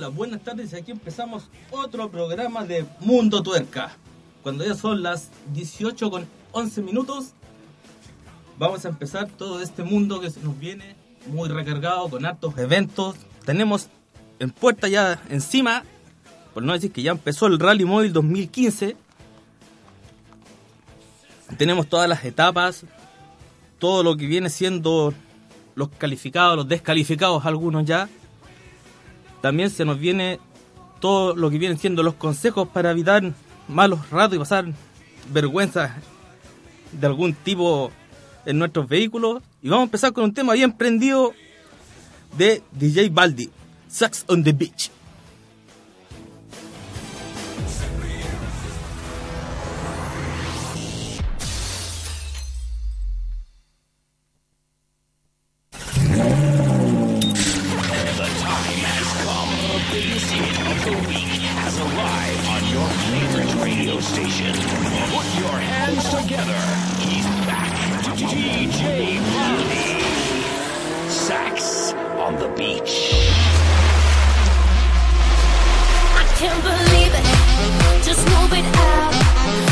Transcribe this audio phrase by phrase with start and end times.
[0.00, 0.72] Hola, buenas tardes.
[0.72, 3.92] Aquí empezamos otro programa de Mundo Tuerca.
[4.42, 7.34] Cuando ya son las 18 con 11 minutos,
[8.58, 10.96] vamos a empezar todo este mundo que se nos viene
[11.26, 13.16] muy recargado con hartos eventos.
[13.44, 13.88] Tenemos
[14.38, 15.84] en puerta ya encima,
[16.54, 18.96] por no decir que ya empezó el Rally Móvil 2015.
[21.58, 22.86] Tenemos todas las etapas,
[23.78, 25.12] todo lo que viene siendo
[25.74, 28.08] los calificados, los descalificados, algunos ya.
[29.40, 30.38] También se nos viene
[31.00, 33.32] todo lo que vienen siendo los consejos para evitar
[33.68, 34.66] malos ratos y pasar
[35.32, 35.96] vergüenza
[36.92, 37.90] de algún tipo
[38.44, 39.42] en nuestros vehículos.
[39.62, 41.32] Y vamos a empezar con un tema bien prendido
[42.36, 43.50] de DJ Baldi,
[43.88, 44.90] Sex on the Beach.
[60.10, 64.52] Biggest hit of the week has arrived on your favorite radio station.
[65.14, 66.60] Put your hands together.
[66.98, 67.70] He's back.
[68.02, 70.00] To DJ Baldi.
[71.08, 73.12] Sax on the beach.
[76.16, 78.04] I can't believe it.
[78.04, 79.69] Just move it out.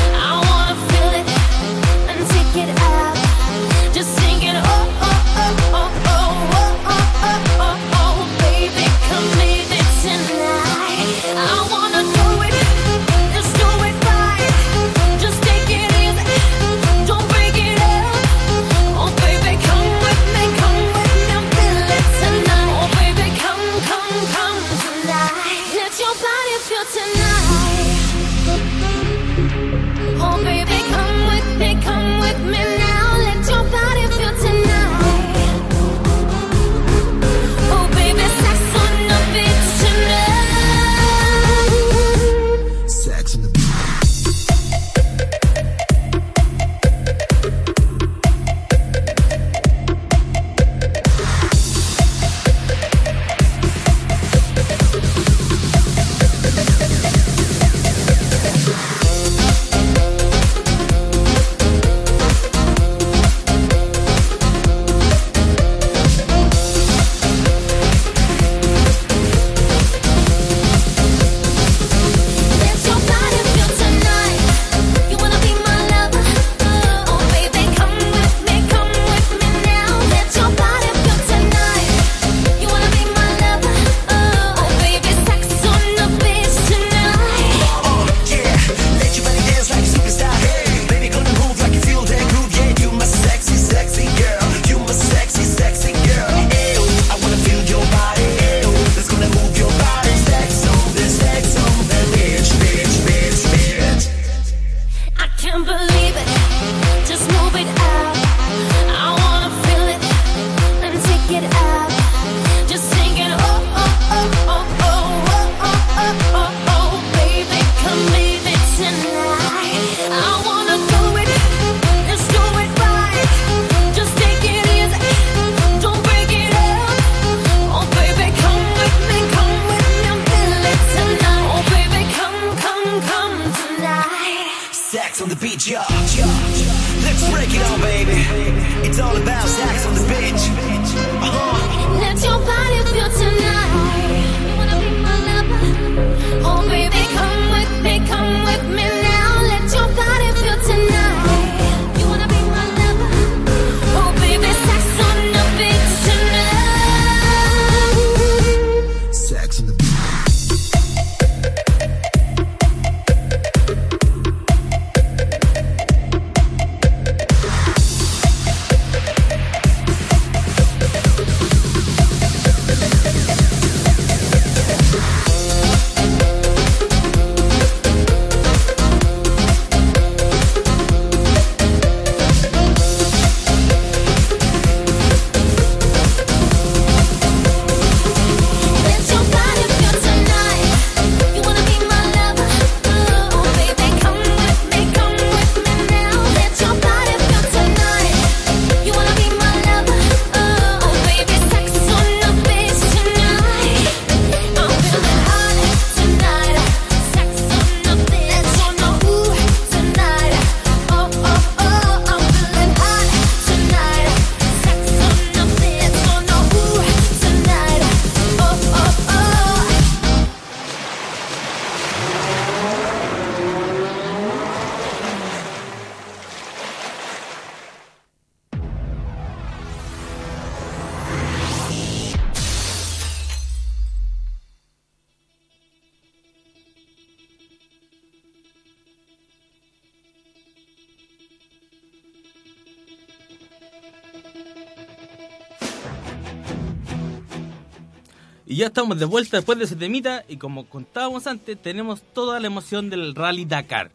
[248.79, 252.91] Estamos de vuelta después de ese temita y como contábamos antes, tenemos toda la emoción
[252.91, 253.91] del Rally Dakar.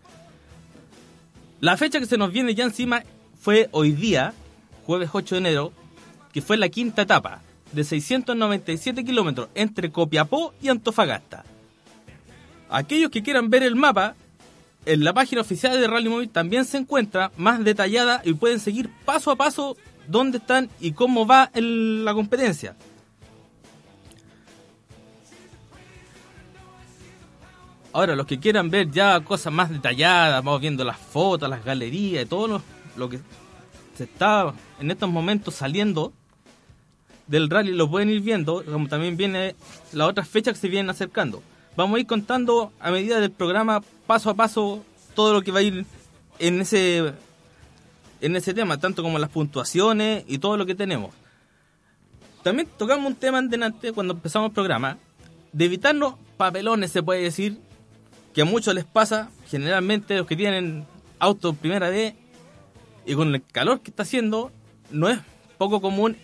[1.61, 3.01] La fecha que se nos viene ya encima
[3.39, 4.33] fue hoy día,
[4.85, 5.71] jueves 8 de enero,
[6.33, 7.41] que fue la quinta etapa
[7.71, 11.45] de 697 kilómetros entre Copiapó y Antofagasta.
[12.69, 14.15] Aquellos que quieran ver el mapa,
[14.85, 18.89] en la página oficial de Rally Móvil también se encuentra más detallada y pueden seguir
[19.05, 19.77] paso a paso
[20.09, 22.75] dónde están y cómo va la competencia.
[27.93, 32.23] Ahora, los que quieran ver ya cosas más detalladas, vamos viendo las fotos, las galerías
[32.23, 32.61] y todo lo,
[32.97, 33.19] lo que
[33.95, 36.11] se está en estos momentos saliendo
[37.27, 39.55] del rally, lo pueden ir viendo, como también viene
[39.91, 41.41] las otras fechas que se vienen acercando.
[41.75, 45.59] Vamos a ir contando a medida del programa, paso a paso, todo lo que va
[45.59, 45.85] a ir
[46.39, 47.13] en ese,
[48.21, 51.13] en ese tema, tanto como las puntuaciones y todo lo que tenemos.
[52.41, 54.97] También tocamos un tema delante cuando empezamos el programa,
[55.51, 57.59] de evitarnos papelones, se puede decir,
[58.33, 60.85] que a muchos les pasa, generalmente los que tienen
[61.19, 62.15] auto primera vez,
[63.05, 64.51] y con el calor que está haciendo,
[64.91, 65.19] no es
[65.57, 66.17] poco común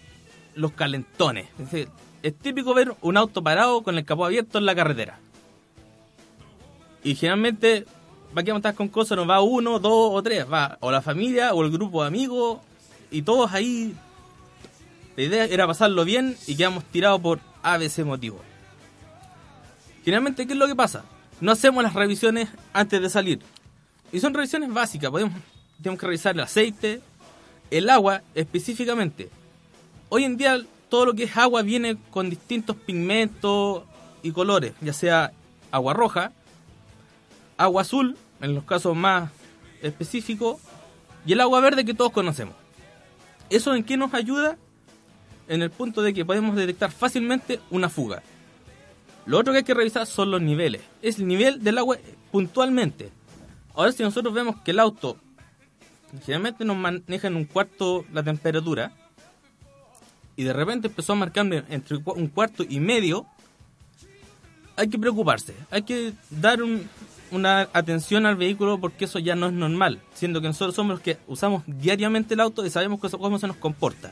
[0.55, 1.47] los calentones.
[1.59, 1.89] Es, decir,
[2.23, 5.19] es típico ver un auto parado con el capó abierto en la carretera.
[7.03, 7.85] Y generalmente,
[8.33, 9.17] ¿para qué vamos a estar con cosas?
[9.17, 12.59] No va uno, dos o tres, va o la familia o el grupo de amigos,
[13.11, 13.95] y todos ahí.
[15.15, 18.39] La idea era pasarlo bien y quedamos tirados por ABC motivo.
[20.03, 21.03] Generalmente, ¿qué es lo que pasa?
[21.41, 23.39] No hacemos las revisiones antes de salir.
[24.11, 25.09] Y son revisiones básicas.
[25.09, 25.33] Podemos,
[25.81, 27.01] tenemos que revisar el aceite,
[27.71, 29.29] el agua específicamente.
[30.09, 30.59] Hoy en día
[30.89, 33.83] todo lo que es agua viene con distintos pigmentos
[34.23, 35.31] y colores, ya sea
[35.71, 36.31] agua roja,
[37.57, 39.29] agua azul, en los casos más
[39.81, 40.57] específicos,
[41.25, 42.55] y el agua verde que todos conocemos.
[43.49, 44.57] ¿Eso en qué nos ayuda?
[45.47, 48.21] En el punto de que podemos detectar fácilmente una fuga.
[49.29, 50.81] Lo otro que hay que revisar son los niveles.
[51.03, 51.97] Es el nivel del agua
[52.31, 53.11] puntualmente.
[53.75, 55.17] Ahora si nosotros vemos que el auto
[56.25, 58.91] generalmente nos maneja en un cuarto la temperatura
[60.35, 63.27] y de repente empezó a marcarme entre un cuarto y medio,
[64.75, 65.53] hay que preocuparse.
[65.69, 66.89] Hay que dar un-
[67.29, 71.01] una atención al vehículo porque eso ya no es normal, siendo que nosotros somos los
[71.01, 74.11] que usamos diariamente el auto y sabemos cómo se nos comporta.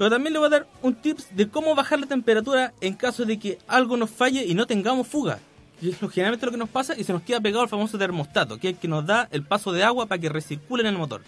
[0.00, 3.26] Pero también le voy a dar un tips de cómo bajar la temperatura en caso
[3.26, 5.40] de que algo nos falle y no tengamos fuga.
[5.78, 7.98] Que es lo, generalmente lo que nos pasa y se nos queda pegado el famoso
[7.98, 10.86] termostato, que es el que nos da el paso de agua para que recircule en
[10.86, 11.20] el motor.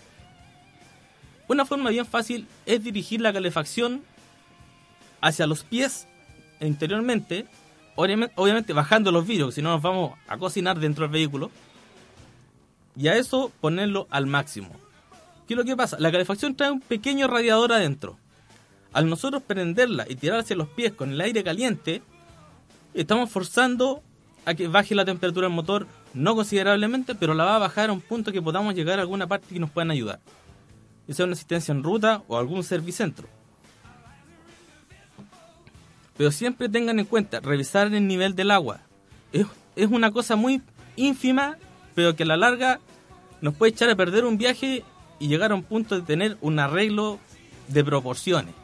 [1.49, 4.01] Una forma bien fácil es dirigir la calefacción
[5.21, 6.09] hacia los pies
[6.59, 7.45] interiormente,
[7.95, 11.51] obviamente, bajando los vidrios, si no nos vamos a cocinar dentro del vehículo,
[12.97, 14.71] y a eso ponerlo al máximo.
[15.47, 15.99] ¿Qué es lo que pasa?
[16.01, 18.17] La calefacción trae un pequeño radiador adentro.
[18.93, 22.03] Al nosotros prenderla y tirar hacia los pies con el aire caliente,
[22.95, 24.03] estamos forzando
[24.45, 27.93] a que baje la temperatura del motor, no considerablemente, pero la va a bajar a
[27.93, 30.21] un punto que podamos llegar a alguna parte que nos puedan ayudar.
[31.07, 33.29] Ya sea una asistencia en ruta o algún servicentro.
[36.17, 38.81] Pero siempre tengan en cuenta, revisar el nivel del agua.
[39.33, 40.61] Es, es una cosa muy
[40.97, 41.57] ínfima,
[41.95, 42.81] pero que a la larga
[43.41, 44.85] nos puede echar a perder un viaje
[45.19, 47.19] y llegar a un punto de tener un arreglo
[47.69, 48.55] de proporciones.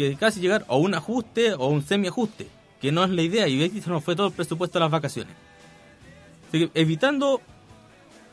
[0.00, 2.48] Que casi llegar a un ajuste o un semi-ajuste,
[2.80, 5.34] que no es la idea, y se nos fue todo el presupuesto de las vacaciones.
[6.48, 7.42] Así que evitando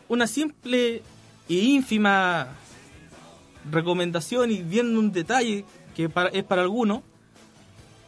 [0.07, 1.01] una simple
[1.49, 2.47] e ínfima
[3.69, 7.01] recomendación y viendo un detalle que es para algunos,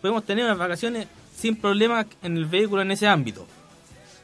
[0.01, 3.45] podemos tener unas vacaciones sin problemas en el vehículo en ese ámbito.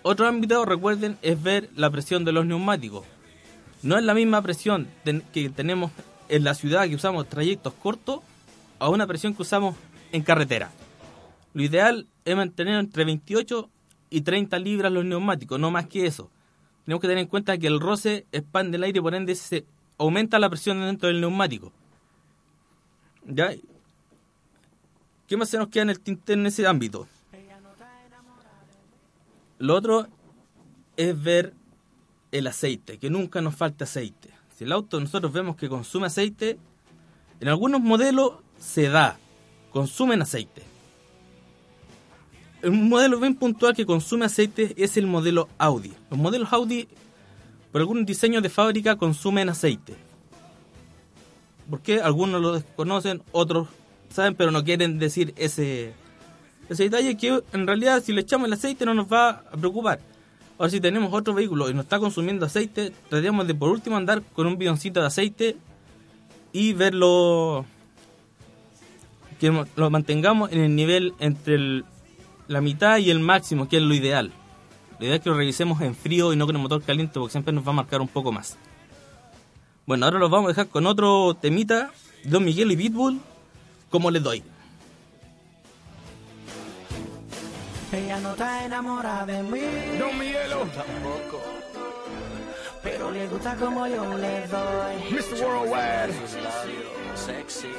[0.01, 3.05] Otro ámbito, recuerden, es ver la presión de los neumáticos.
[3.83, 4.87] No es la misma presión
[5.33, 5.91] que tenemos
[6.29, 8.21] en la ciudad que usamos trayectos cortos
[8.79, 9.75] a una presión que usamos
[10.11, 10.71] en carretera.
[11.53, 13.69] Lo ideal es mantener entre 28
[14.09, 16.29] y 30 libras los neumáticos, no más que eso.
[16.85, 19.65] Tenemos que tener en cuenta que el roce expande el aire, por ende se
[19.97, 21.71] aumenta la presión dentro del neumático.
[23.25, 23.51] ¿Ya?
[25.27, 27.07] ¿Qué más se nos queda en el tintero en ese ámbito?
[29.57, 30.07] Lo otro
[30.97, 31.53] es ver
[32.31, 34.29] el aceite, que nunca nos falte aceite.
[34.55, 36.59] Si el auto nosotros vemos que consume aceite,
[37.39, 39.17] en algunos modelos se da,
[39.71, 40.63] consumen aceite.
[42.63, 45.93] Un modelo bien puntual que consume aceite es el modelo Audi.
[46.09, 46.87] Los modelos Audi,
[47.71, 49.95] por algún diseño de fábrica, consumen aceite.
[51.69, 53.67] Porque algunos lo desconocen, otros
[54.09, 55.93] saben, pero no quieren decir ese,
[56.69, 59.99] ese detalle que en realidad si le echamos el aceite no nos va a preocupar.
[60.57, 64.23] Ahora si tenemos otro vehículo y nos está consumiendo aceite, tratemos de por último andar
[64.33, 65.57] con un bidoncito de aceite
[66.53, 67.65] y verlo
[69.39, 71.85] que lo mantengamos en el nivel entre el-
[72.47, 74.31] la mitad y el máximo, que es lo ideal.
[74.99, 77.31] La idea es que lo revisemos en frío y no con el motor caliente, porque
[77.31, 78.57] siempre nos va a marcar un poco más.
[79.85, 81.91] Bueno, ahora los vamos a dejar con otro temita,
[82.23, 83.19] Don Miguel y Pitbull,
[83.89, 84.43] como les doy.
[87.91, 89.59] Ella no está enamorada de mí,
[89.99, 90.65] Don Miguelo,
[92.85, 94.95] pero le gusta como yo le doy.
[95.11, 95.43] Mr.
[95.43, 96.13] Worldwide.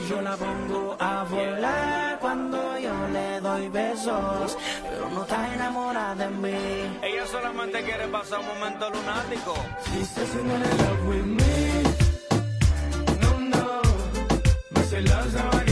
[0.08, 6.28] Yo la pongo a volar cuando yo le doy besos, pero no está enamorada de
[6.28, 6.98] mí.
[7.02, 9.54] Ella solamente quiere pasar un momento lunático.
[9.84, 11.82] She says in love with me.
[13.22, 13.82] No, no.
[14.72, 15.65] But she loves how I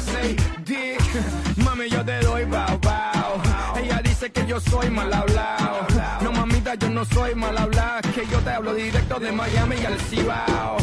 [0.00, 1.00] Say, Dick?
[1.56, 3.42] Mami, yo te doy bow bow.
[3.82, 5.86] Ella dice que yo soy mal hablado.
[6.22, 9.98] No, mamita, yo no soy mal hablado, que yo te hablo directo de Miami al
[9.98, 10.76] Cibao.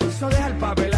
[0.00, 0.97] Eso deja el papelazo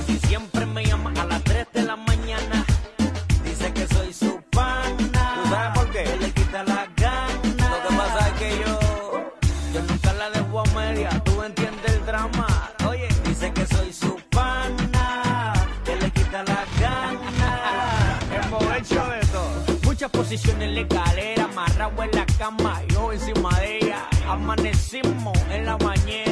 [0.00, 2.64] Casi siempre me llama a las 3 de la mañana.
[3.44, 5.34] Dice que soy su pana.
[5.34, 6.04] ¿Tú sabes por qué?
[6.04, 7.68] Que le quita la gana.
[7.68, 9.30] Lo que pasa es que yo,
[9.74, 11.10] yo nunca la dejo a media.
[11.22, 12.46] Tú entiendes el drama.
[12.88, 15.52] Oye, dice que soy su pana.
[15.84, 18.18] Que le quita la gana.
[18.32, 19.80] Hemos hecho de todo.
[19.84, 24.08] Muchas posiciones en la escalera, amarrado en la cama, yo encima de ella.
[24.26, 25.76] Amanecimos en la
[26.06, 26.29] y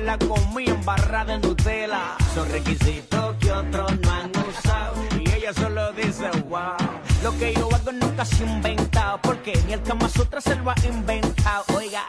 [0.00, 2.16] me la comí en barra de Nutella.
[2.34, 4.94] Son requisitos que otros no han usado.
[5.18, 6.76] Y ella solo dice, wow.
[7.22, 9.18] Lo que yo hago nunca se inventado.
[9.22, 11.64] Porque ni el Kama Sutra se lo ha inventado.
[11.76, 12.04] Oiga,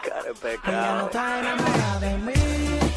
[0.68, 2.89] Ella no está enamorada de mí,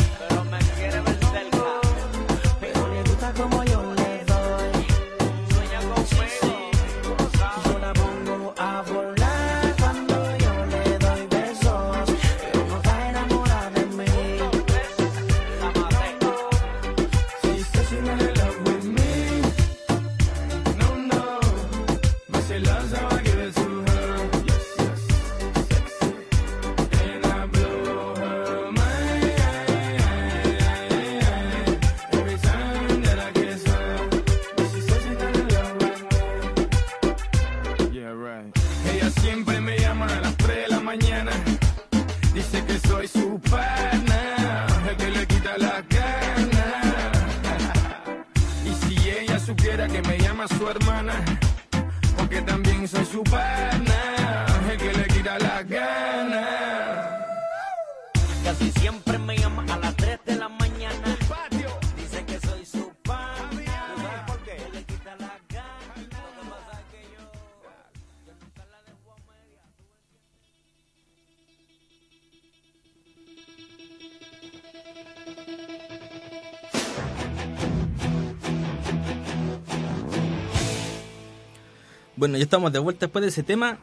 [82.23, 83.79] Bueno, ya estamos de vuelta después de ese tema.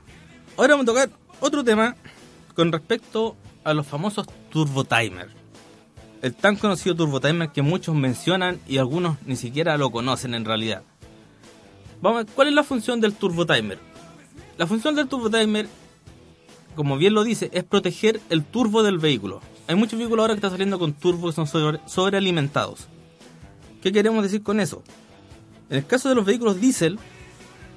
[0.55, 1.10] Ahora vamos a tocar
[1.41, 1.98] otro tema
[2.55, 5.27] con respecto a los famosos Turbo Timer.
[6.22, 10.46] El tan conocido Turbo Timer que muchos mencionan y algunos ni siquiera lo conocen en
[10.46, 10.84] realidad.
[12.01, 13.77] ¿Cuál es la función del Turbo Timer?
[14.58, 15.67] La función del turbo timer,
[16.77, 19.41] como bien lo dice, es proteger el turbo del vehículo.
[19.67, 22.88] Hay muchos vehículos ahora que están saliendo con turbos que son sobre- sobrealimentados.
[23.84, 24.81] ¿Qué queremos decir con eso?
[25.69, 26.98] En el caso de los vehículos diésel,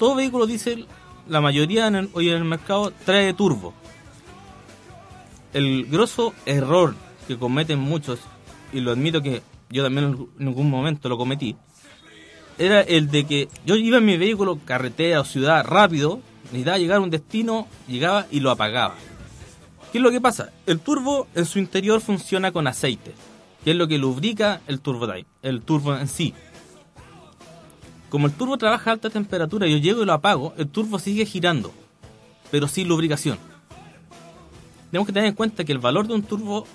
[0.03, 0.89] todo vehículo diésel,
[1.29, 3.73] la mayoría en el- hoy en el mercado trae turbo.
[5.53, 6.97] El grosso error
[7.29, 8.19] que cometen muchos,
[8.73, 11.55] y lo admito que yo también en algún momento lo cometí,
[12.59, 16.97] era el de que yo iba en mi vehículo, carretera o ciudad rápido, necesitaba llegar
[16.97, 18.97] a un destino, llegaba y lo apagaba.
[19.93, 20.51] ¿Qué es lo que pasa?
[20.67, 23.15] El turbo en su interior funciona con aceite,
[23.63, 25.07] que es lo que lubrica el turbo
[25.43, 26.35] el turbo en sí.
[28.13, 31.25] Como el turbo trabaja a alta temperatura yo llego y lo apago, el turbo sigue
[31.25, 31.73] girando,
[32.51, 33.39] pero sin lubricación.
[34.91, 36.67] Tenemos que tener en cuenta que el valor de un turbo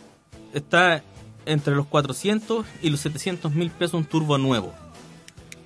[0.55, 1.03] está
[1.45, 4.73] entre los 400 y los 700 mil pesos un turbo nuevo,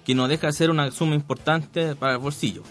[0.04, 2.64] que no deja de ser una suma importante para el bolsillo.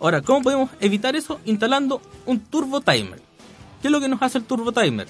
[0.00, 1.40] Ahora, ¿cómo podemos evitar eso?
[1.44, 3.20] Instalando un turbo timer.
[3.82, 5.08] ¿Qué es lo que nos hace el turbo timer?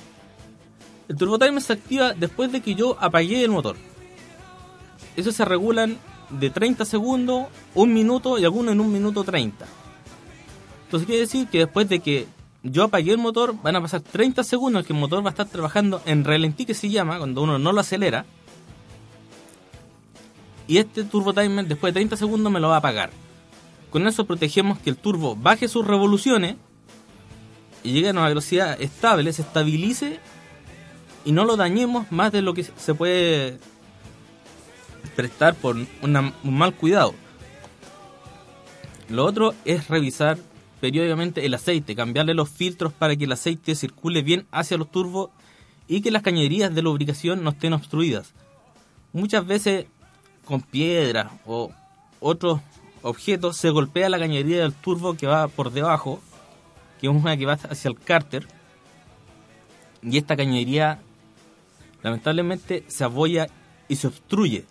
[1.09, 3.77] El turbo timer se activa después de que yo apagué el motor.
[5.15, 5.97] Eso se regulan
[6.31, 9.67] de 30 segundos, un minuto y algunos en un minuto 30.
[10.85, 12.27] Entonces quiere decir que después de que
[12.63, 15.47] yo apagué el motor, van a pasar 30 segundos que el motor va a estar
[15.47, 18.25] trabajando en ralentí que se llama, cuando uno no lo acelera.
[20.67, 23.11] Y este turbo timer después de 30 segundos me lo va a apagar.
[23.91, 26.57] Con eso protegemos que el turbo baje sus revoluciones
[27.83, 30.19] y llegue a una velocidad estable, se estabilice
[31.25, 33.59] y no lo dañemos más de lo que se puede
[35.17, 37.15] prestar por una- un mal cuidado.
[39.09, 40.39] Lo otro es revisar
[40.81, 45.31] periódicamente el aceite, cambiarle los filtros para que el aceite circule bien hacia los turbos
[45.89, 48.33] y que las cañerías de lubricación no estén obstruidas.
[49.13, 49.87] Muchas veces
[50.45, 51.71] con piedras o
[52.21, 52.61] otros
[53.03, 56.21] objetos se golpea la cañería del turbo que va por debajo,
[57.01, 58.47] que es una que va hacia el cárter,
[60.03, 61.01] y esta cañería
[62.03, 63.47] lamentablemente se abolla
[63.89, 64.65] y se obstruye.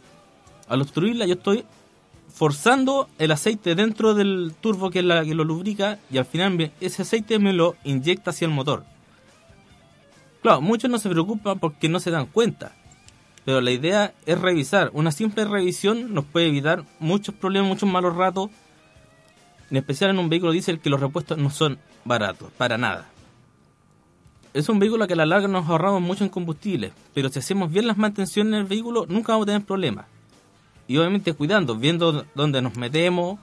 [0.74, 1.66] Al obstruirla yo estoy
[2.34, 6.72] forzando el aceite dentro del turbo que es la que lo lubrica y al final
[6.82, 8.84] ese aceite me lo inyecta hacia el motor.
[10.42, 12.76] Claro, muchos no se preocupan porque no se dan cuenta.
[13.46, 14.90] Pero la idea es revisar.
[14.94, 18.50] Una simple revisión nos puede evitar muchos problemas, muchos malos ratos.
[19.70, 23.12] En especial en un vehículo diésel que los repuestos no son baratos, para nada.
[24.56, 26.94] Es un vehículo que a la larga nos ahorramos mucho en combustible.
[27.14, 30.08] Pero si hacemos bien las mantenciones en el vehículo, nunca vamos a tener problemas.
[30.88, 33.40] Y obviamente cuidando, viendo dónde nos metemos.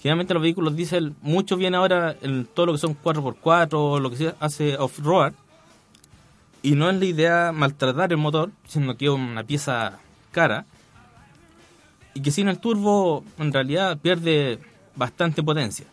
[0.00, 4.16] Generalmente los vehículos diésel, muchos vienen ahora en todo lo que son 4x4, lo que
[4.16, 5.32] se hace off-road.
[6.62, 9.98] Y no es la idea maltratar el motor, sino que es una pieza
[10.30, 10.66] cara.
[12.12, 14.60] Y que sin el turbo, en realidad, pierde
[14.94, 15.86] bastante potencia.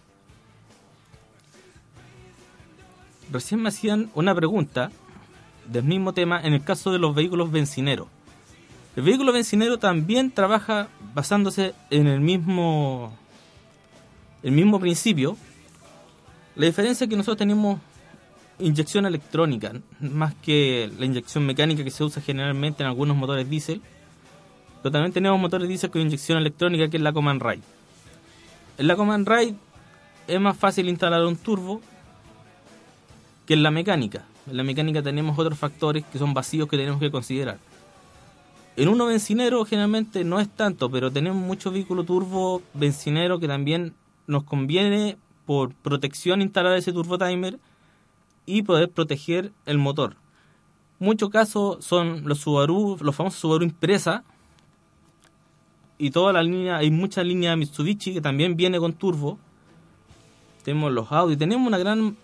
[3.31, 4.91] Recién me hacían una pregunta
[5.67, 8.07] del mismo tema en el caso de los vehículos bencineros.
[8.95, 13.13] El vehículo bencinero también trabaja basándose en el mismo,
[14.43, 15.37] el mismo principio.
[16.55, 17.79] La diferencia es que nosotros tenemos
[18.59, 23.81] inyección electrónica, más que la inyección mecánica que se usa generalmente en algunos motores diésel.
[24.83, 27.61] Pero también tenemos motores diésel con inyección electrónica que es la Command Rail.
[28.77, 29.55] En la Command Rail
[30.27, 31.81] es más fácil instalar un turbo
[33.45, 34.25] que en la mecánica.
[34.49, 37.57] En la mecánica tenemos otros factores que son vacíos que tenemos que considerar.
[38.81, 43.93] En uno bencinero generalmente no es tanto, pero tenemos muchos vehículos turbo bencinero que también
[44.25, 47.59] nos conviene por protección instalar ese turbo timer
[48.47, 50.15] y poder proteger el motor.
[50.97, 54.23] Muchos casos son los Subaru, los famosos Subaru Impresa
[55.99, 59.37] y toda la línea, hay mucha línea Mitsubishi que también viene con turbo.
[60.63, 62.17] Tenemos los Audi, tenemos una gran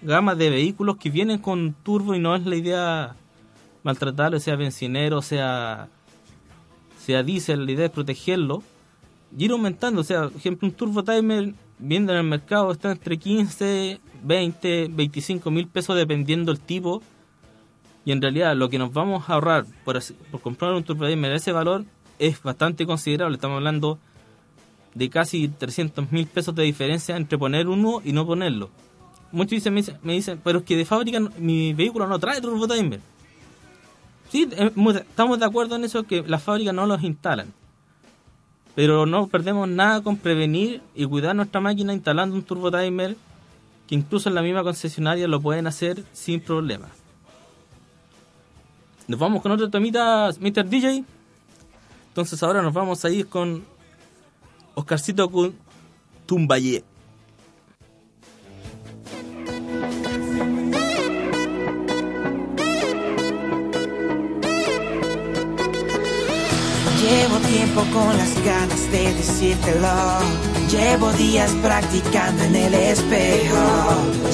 [0.00, 3.16] gama de vehículos que vienen con turbo y no es la idea
[3.82, 5.88] maltratarlo, sea bencinero, sea
[6.98, 8.62] sea diésel, la idea es protegerlo
[9.36, 12.92] y ir aumentando, o sea, por ejemplo, un turbo timer viendo en el mercado está
[12.92, 17.02] entre 15, 20, 25 mil pesos dependiendo el tipo
[18.04, 21.32] y en realidad lo que nos vamos a ahorrar por, por comprar un turbo timer
[21.32, 21.84] a ese valor
[22.18, 23.98] es bastante considerable, estamos hablando
[24.94, 28.70] de casi 300 mil pesos de diferencia entre poner uno y no ponerlo.
[29.32, 33.00] Muchos dicen, me, dicen, pero es que de fábrica mi vehículo no trae turbo timer.
[34.32, 37.52] Sí, eh, estamos de acuerdo en eso que las fábricas no los instalan.
[38.74, 43.14] Pero no perdemos nada con prevenir y cuidar nuestra máquina instalando un turbo timer
[43.86, 46.88] que incluso en la misma concesionaria lo pueden hacer sin problema.
[49.06, 50.66] Nos vamos con otro temita, Mr.
[50.66, 51.04] DJ.
[52.08, 53.62] Entonces ahora nos vamos a ir con
[54.74, 55.30] Oscarcito
[56.24, 56.82] Tumbayé.
[67.72, 69.88] Tiempo con las ganas de decírtelo.
[70.70, 73.56] Llevo días practicando en el espejo.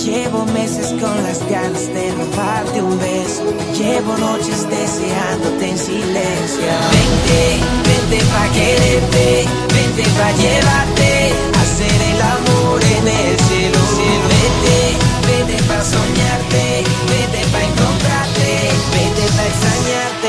[0.05, 3.43] Llevo meses con las ganas de robarte un beso.
[3.77, 6.73] Llevo noches deseándote en silencio.
[6.93, 7.43] Vente,
[7.87, 9.47] vente pa' quererte.
[9.75, 11.33] Vente pa' llevarte.
[11.63, 13.79] Hacer el amor en el cielo.
[14.33, 14.79] Vente,
[15.27, 16.85] vente pa' soñarte.
[17.11, 18.51] Vente pa' encontrarte.
[18.95, 20.28] Vente pa' extrañarte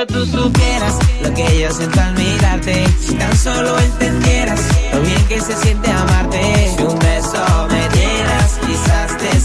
[0.00, 4.60] solo tú supieras lo que yo siento al mirarte, si tan solo entendieras
[4.92, 9.40] lo bien que se siente amarte, si un beso me dieras, quizás te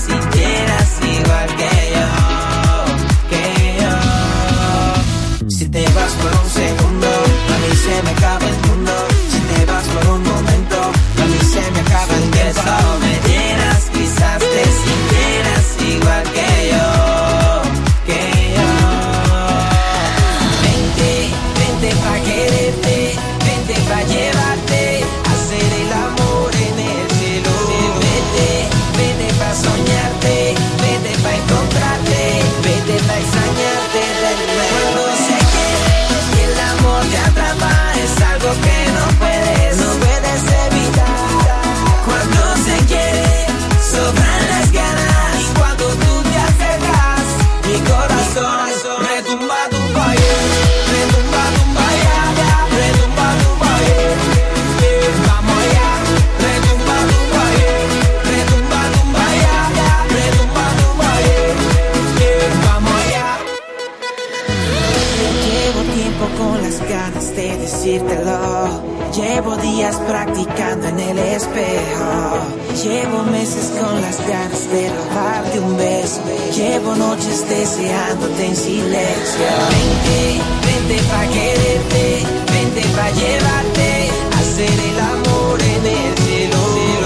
[70.07, 72.37] practicando en el espejo.
[72.83, 76.21] Llevo meses con las ganas de robarte un beso.
[76.55, 79.49] Llevo noches deseándote en silencio.
[79.71, 82.23] Vente, vente pa' quererte.
[82.53, 84.09] Vente pa' llevarte.
[84.33, 86.59] a Hacer el amor en el cielo.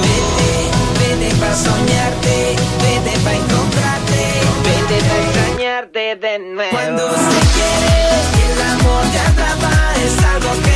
[0.04, 0.52] Vete,
[1.00, 2.56] vete pa' soñarte.
[2.84, 4.22] Vete pa' encontrarte.
[4.66, 6.72] Vete pa' extrañarte de nuevo.
[6.72, 8.00] Cuando se quiere
[8.52, 9.74] el amor te atrapa
[10.06, 10.69] es algo que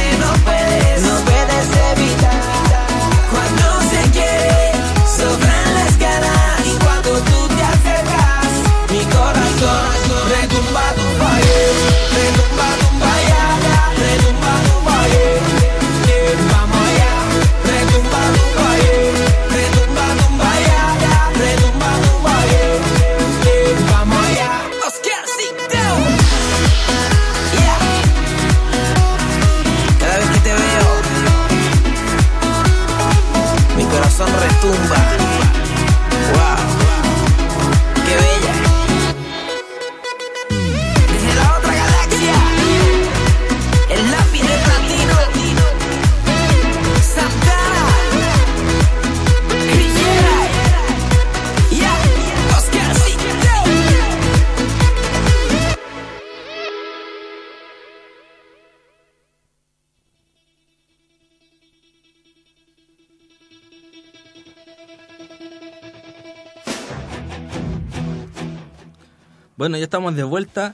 [69.94, 70.74] estamos de vuelta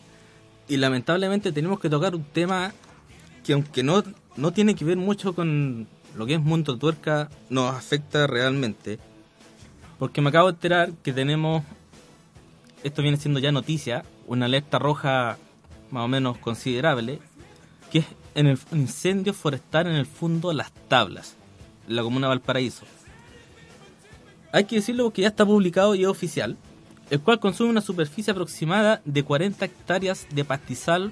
[0.70, 2.72] y lamentablemente tenemos que tocar un tema
[3.44, 4.02] que aunque no,
[4.38, 8.98] no tiene que ver mucho con lo que es Mundo Tuerca, nos afecta realmente.
[9.98, 11.66] Porque me acabo de enterar que tenemos,
[12.82, 15.38] esto viene siendo ya noticia, una alerta roja
[15.92, 17.20] más o menos considerable,
[17.92, 18.06] que es
[18.36, 21.36] en el incendio forestal en el fondo Las Tablas,
[21.90, 22.86] en la comuna Valparaíso.
[24.54, 26.56] Hay que decirlo porque ya está publicado y es oficial,
[27.10, 31.12] el cual consume una superficie aproximada de 40 hectáreas de pastizal,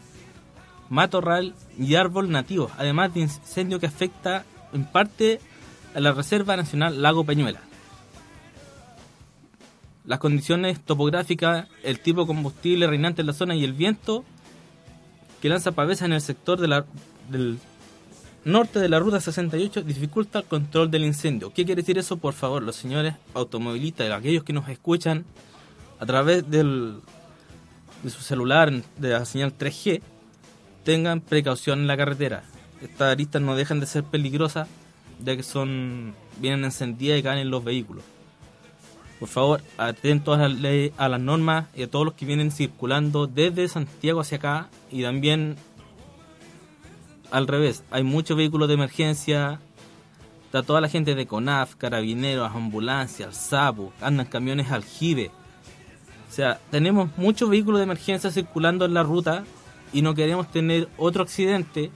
[0.90, 5.40] matorral y árbol nativo, además de incendio que afecta en parte
[5.96, 7.62] a la Reserva Nacional Lago Peñuela.
[10.06, 14.24] Las condiciones topográficas, el tipo de combustible reinante en la zona y el viento
[15.42, 17.60] que lanza pavesa en el sector del
[18.46, 21.52] norte de la ruta 68 dificulta el control del incendio.
[21.54, 22.18] ¿Qué quiere decir eso?
[22.18, 25.26] Por favor, los señores automovilistas, aquellos que nos escuchan
[26.00, 27.00] a través del,
[28.04, 30.02] de su celular de la señal 3G,
[30.84, 32.44] tengan precaución en la carretera.
[32.82, 34.68] estas aristas no dejan de ser peligrosas,
[35.24, 38.04] ya que son vienen encendidas y caen en los vehículos.
[39.20, 42.52] Por favor, atentos a, las leyes- a las normas y a todos los que vienen
[42.52, 45.56] circulando desde Santiago hacia acá y también
[47.32, 47.84] al revés.
[47.92, 49.60] Hay muchos vehículos de emergencia,
[50.46, 55.32] está toda la gente de CONAF, carabineros, ambulancias, SAPU, andan camiones aljibe.
[56.30, 59.44] O sea, tenemos muchos vehículos de emergencia circulando en la ruta
[59.94, 61.92] y no queremos tener otro accidente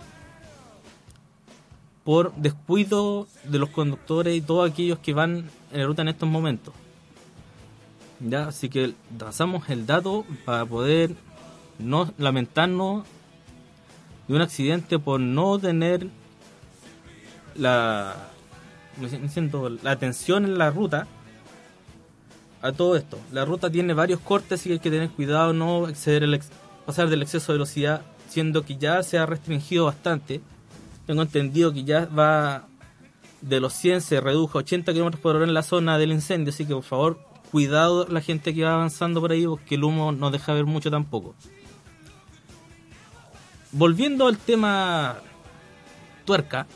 [2.03, 6.27] por descuido de los conductores y todos aquellos que van en la ruta en estos
[6.27, 6.73] momentos.
[8.19, 11.15] Ya, así que trazamos el dato para poder
[11.79, 13.05] no lamentarnos
[14.27, 16.07] de un accidente por no tener
[17.55, 18.15] la
[19.83, 21.07] la atención en la ruta
[22.61, 23.17] a todo esto.
[23.31, 26.49] La ruta tiene varios cortes y hay que tener cuidado no exceder el ex-
[26.85, 30.41] pasar del exceso de velocidad, siendo que ya se ha restringido bastante.
[31.07, 32.67] Tengo entendido que ya va
[33.41, 36.53] de los 100 se redujo a 80 km por hora en la zona del incendio,
[36.53, 37.19] así que por favor,
[37.51, 40.91] cuidado la gente que va avanzando por ahí porque el humo no deja ver mucho
[40.91, 41.33] tampoco.
[43.71, 45.17] Volviendo al tema
[46.25, 46.67] tuerca,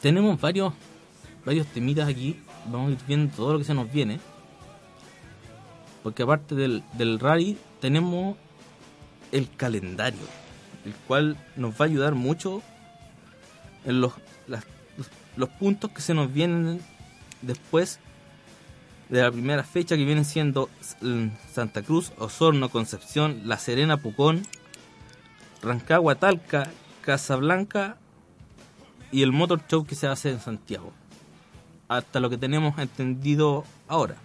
[0.00, 0.72] tenemos varios
[1.44, 2.40] varios temitas aquí.
[2.70, 4.20] Vamos a ir viendo todo lo que se nos viene.
[6.02, 8.36] Porque aparte del, del rally, tenemos
[9.32, 10.20] el calendario,
[10.84, 12.62] el cual nos va a ayudar mucho
[13.84, 14.12] en los,
[14.46, 14.64] las-
[15.36, 16.80] los, puntos que se nos vienen
[17.42, 17.98] después
[19.08, 20.68] de la primera fecha que vienen siendo
[21.00, 24.42] mm, Santa Cruz, Osorno, Concepción, La Serena, Pucón,
[25.62, 26.70] Rancagua, Talca,
[27.02, 27.96] Casablanca
[29.12, 30.92] y el Motor Show que se hace en Santiago.
[31.88, 34.16] Hasta lo que tenemos entendido ahora.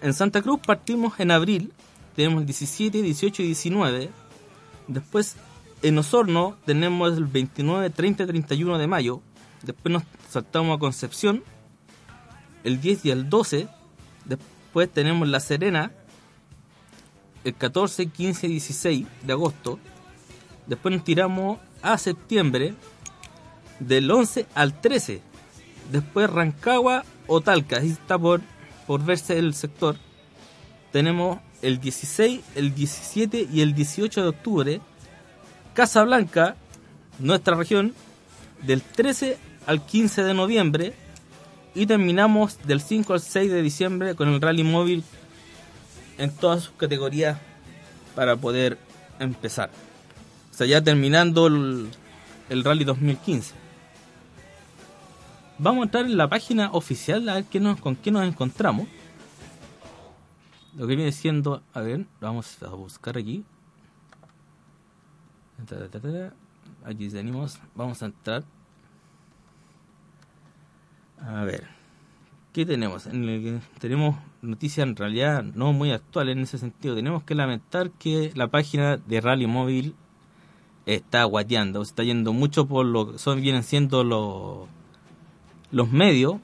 [0.00, 1.72] En Santa Cruz partimos en abril,
[2.14, 4.10] tenemos el 17, 18 y 19.
[4.88, 5.36] Después
[5.82, 9.20] en Osorno tenemos el 29, 30 y 31 de mayo.
[9.62, 11.42] Después nos saltamos a Concepción,
[12.64, 13.68] el 10 y el 12.
[14.24, 15.92] Después tenemos La Serena,
[17.44, 19.78] el 14, 15 y 16 de agosto.
[20.66, 22.74] Después nos tiramos a septiembre,
[23.80, 25.20] del 11 al 13.
[25.90, 28.40] Después Rancagua o Talca, ahí está por,
[29.04, 29.96] verse el sector.
[30.92, 34.80] Tenemos el 16, el 17 y el 18 de octubre.
[35.74, 36.56] Casablanca,
[37.18, 37.94] nuestra región,
[38.62, 39.36] del 13
[39.66, 40.94] al 15 de noviembre.
[41.74, 45.04] Y terminamos del 5 al 6 de diciembre con el rally móvil
[46.16, 47.38] en todas sus categorías
[48.14, 48.78] para poder
[49.18, 49.70] empezar.
[50.50, 53.65] O sea, ya terminando el rally 2015.
[55.58, 58.86] Vamos a entrar en la página oficial a ver qué nos, con qué nos encontramos.
[60.76, 63.42] Lo que viene siendo, a ver, vamos a buscar aquí.
[66.84, 68.44] Aquí tenemos, vamos a entrar.
[71.18, 71.66] A ver,
[72.52, 73.06] ¿qué tenemos?
[73.06, 76.94] En el tenemos noticias en realidad no muy actuales en ese sentido.
[76.94, 79.94] Tenemos que lamentar que la página de Rally Móvil
[80.84, 84.68] está guateando, está yendo mucho por lo que son, vienen siendo los,
[85.70, 86.36] los medios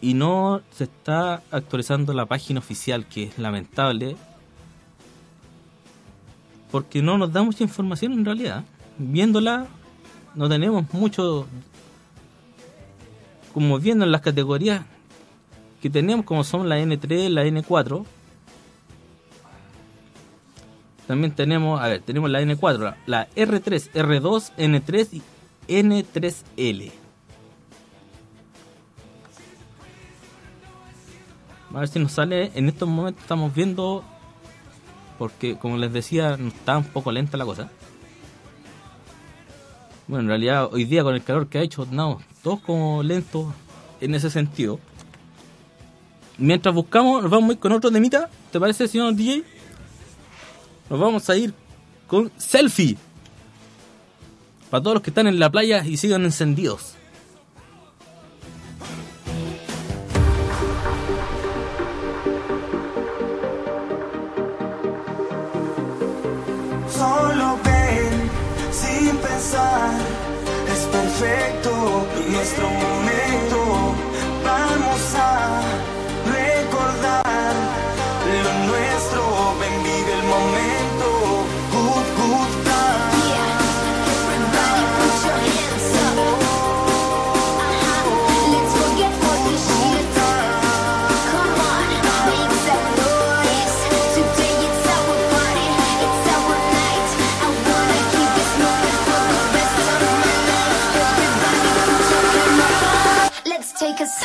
[0.00, 4.16] y no se está actualizando la página oficial, que es lamentable,
[6.70, 8.64] porque no nos da mucha información en realidad.
[8.98, 9.66] Viéndola,
[10.34, 11.46] no tenemos mucho,
[13.54, 14.84] como viendo en las categorías
[15.80, 18.04] que tenemos, como son la N3, la N4.
[21.06, 25.22] También tenemos, a ver, tenemos la N4, la, la R3, R2, N3 y
[25.68, 27.03] N3L.
[31.74, 32.52] A ver si nos sale.
[32.54, 34.04] En estos momentos estamos viendo.
[35.18, 37.70] Porque, como les decía, está un poco lenta la cosa.
[40.06, 43.46] Bueno, en realidad, hoy día con el calor que ha hecho, no, todos como lentos
[44.00, 44.78] en ese sentido.
[46.36, 48.28] Mientras buscamos, nos vamos a ir con otro temita.
[48.50, 49.44] ¿Te parece, señor DJ?
[50.90, 51.54] Nos vamos a ir
[52.06, 52.98] con Selfie.
[54.68, 56.96] Para todos los que están en la playa y sigan encendidos.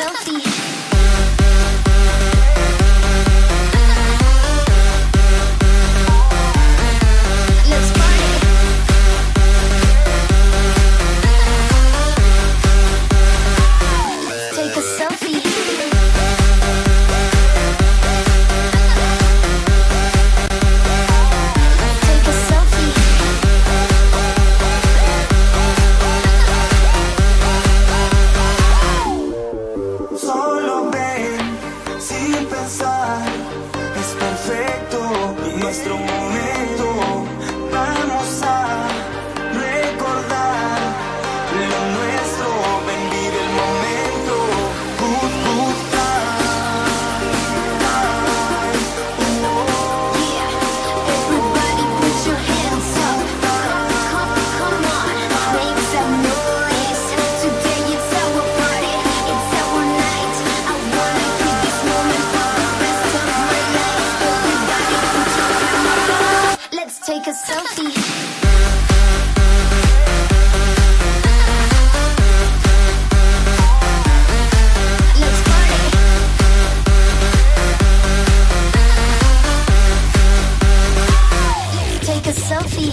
[0.00, 0.29] selfie.
[82.50, 82.90] Sophie.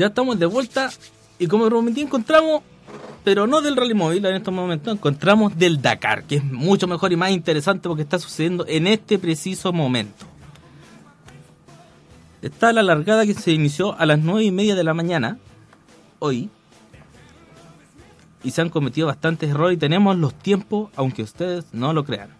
[0.00, 0.88] Ya estamos de vuelta
[1.38, 2.62] y como prometí encontramos,
[3.22, 7.12] pero no del rally móvil en estos momentos, encontramos del Dakar, que es mucho mejor
[7.12, 10.24] y más interesante porque está sucediendo en este preciso momento.
[12.40, 15.36] Está la largada que se inició a las 9 y media de la mañana,
[16.18, 16.48] hoy,
[18.42, 22.30] y se han cometido bastantes errores y tenemos los tiempos, aunque ustedes no lo crean.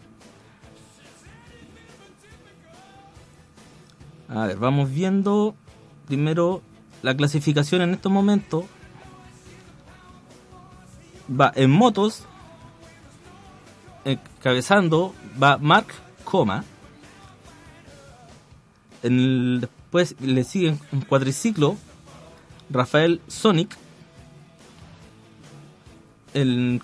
[4.31, 5.55] A ver, vamos viendo
[6.07, 6.63] primero
[7.03, 8.65] la clasificación en estos momentos.
[11.31, 12.25] Va en motos,
[14.05, 15.87] encabezando, va Mark
[16.25, 16.65] Coma.
[19.03, 21.77] En el- después le siguen en cuadriciclo
[22.69, 23.77] Rafael Sonic.
[26.35, 26.83] En,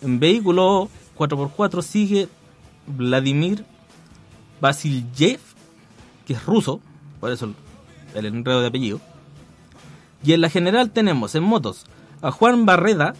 [0.00, 2.28] vehículo 4x4 sigue
[2.86, 3.64] Vladimir
[4.60, 5.40] Vasilyev,
[6.26, 6.80] que es ruso,
[7.20, 7.52] por eso
[8.14, 9.00] el enredo de apellido.
[10.26, 11.86] Y en la general tenemos en motos
[12.20, 13.14] a Juan Barreda,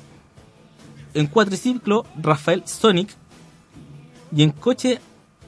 [1.15, 3.15] en cuatriciclo Rafael Sonic
[4.35, 5.01] y en coche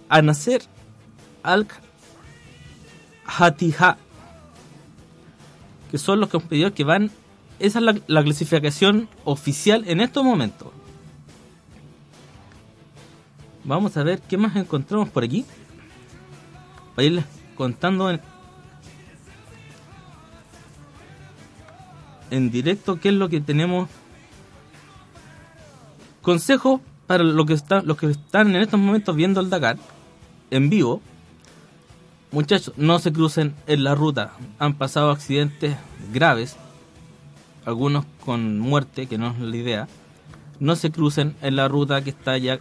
[0.08, 0.62] a Nasser
[1.42, 1.66] Al
[3.26, 3.98] Hatija,
[5.90, 7.10] que son los competidores que van.
[7.58, 10.68] Esa es la, la clasificación oficial en estos momentos.
[13.64, 15.44] Vamos a ver qué más encontramos por aquí.
[16.94, 17.24] Para irles
[17.56, 18.20] contando en,
[22.30, 23.88] en directo qué es lo que tenemos.
[26.22, 29.78] Consejo para lo que está, los que están en estos momentos viendo el Dakar
[30.50, 31.00] en vivo.
[32.30, 34.32] Muchachos, no se crucen en la ruta.
[34.58, 35.76] Han pasado accidentes
[36.12, 36.56] graves,
[37.64, 39.88] algunos con muerte, que no es la idea.
[40.60, 42.58] No se crucen en la ruta que está ya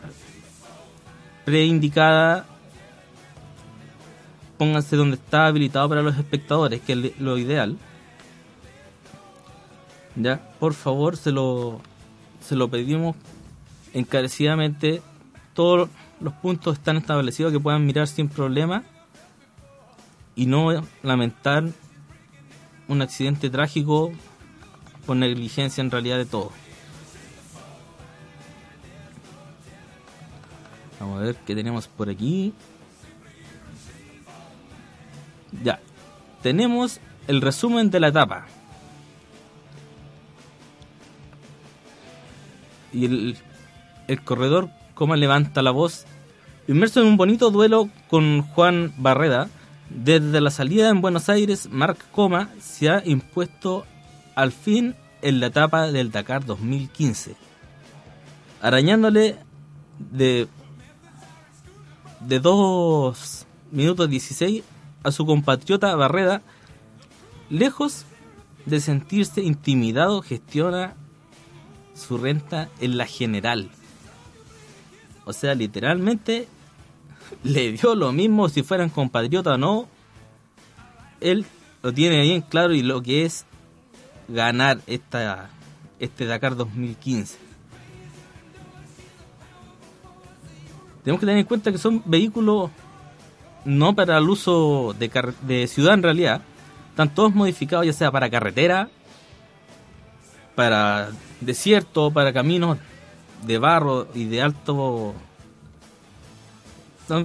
[1.44, 2.46] preindicada.
[4.58, 7.78] Pónganse donde está habilitado para los espectadores, que es lo ideal.
[10.20, 11.80] Ya, por favor, se lo,
[12.42, 13.16] se lo pedimos
[13.94, 15.02] encarecidamente.
[15.54, 15.90] Todos
[16.20, 18.84] los puntos están establecidos que puedan mirar sin problema
[20.36, 20.70] y no
[21.04, 21.66] lamentar
[22.88, 24.12] un accidente trágico
[25.06, 26.52] por negligencia en realidad de todo.
[31.00, 32.54] Vamos a ver qué tenemos por aquí.
[35.64, 35.80] Ya,
[36.42, 38.48] tenemos el resumen de la etapa.
[42.94, 43.38] Y el,
[44.08, 46.06] el corredor, como levanta la voz,
[46.68, 49.50] inmerso en un bonito duelo con Juan Barreda,
[49.90, 53.86] desde la salida en Buenos Aires, Marc Coma se ha impuesto
[54.36, 57.36] al fin en la etapa del Dakar 2015,
[58.62, 59.38] arañándole
[59.98, 60.48] de,
[62.20, 64.64] de 2 minutos 16
[65.04, 66.42] a su compatriota Barreda,
[67.50, 68.06] lejos
[68.66, 70.96] de sentirse intimidado, gestiona
[71.98, 73.70] su renta en la general.
[75.26, 76.48] O sea, literalmente
[77.44, 79.88] le dio lo mismo si fueran compatriotas o no.
[81.20, 81.46] Él
[81.82, 83.46] lo tiene bien claro y lo que es
[84.28, 85.50] ganar esta,
[86.00, 87.48] este Dakar 2015.
[91.08, 92.70] tenemos que tener en cuenta que son vehículos
[93.64, 95.10] no para el uso de,
[95.44, 96.42] de ciudad en realidad,
[96.90, 98.90] están todos modificados ya sea para carretera,
[100.58, 102.80] para desierto, para caminos
[103.46, 105.14] de barro y de alto...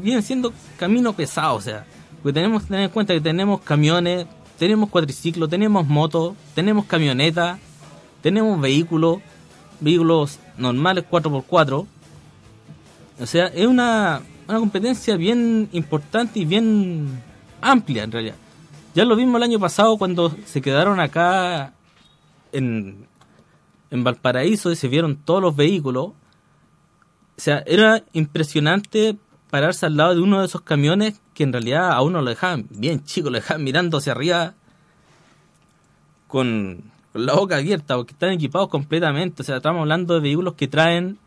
[0.02, 1.86] Vienen siendo caminos pesados, o sea,
[2.22, 4.26] porque tenemos que tener en cuenta que tenemos camiones,
[4.58, 7.58] tenemos cuatriciclos, tenemos motos, tenemos camionetas,
[8.20, 9.20] tenemos vehículos,
[9.80, 11.86] vehículos normales 4x4.
[13.18, 17.22] O sea, es una, una competencia bien importante y bien
[17.62, 18.36] amplia en realidad.
[18.94, 21.72] Ya lo vimos el año pasado cuando se quedaron acá
[22.52, 23.06] en,
[23.92, 26.06] en Valparaíso y se vieron todos los vehículos.
[26.06, 26.14] O
[27.36, 29.16] sea, era impresionante
[29.50, 32.66] pararse al lado de uno de esos camiones que en realidad a uno lo dejaban
[32.70, 34.54] bien chico, lo dejaban mirando hacia arriba
[36.26, 39.42] con, la boca abierta porque están equipados completamente.
[39.42, 41.18] O sea, estamos hablando de vehículos que traen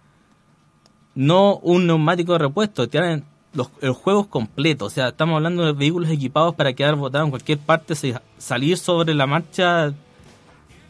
[1.13, 4.91] no un neumático de repuesto, traen los, los juegos completos.
[4.91, 7.93] O sea, estamos hablando de vehículos equipados para quedar botados en cualquier parte,
[8.39, 9.93] salir sobre la marcha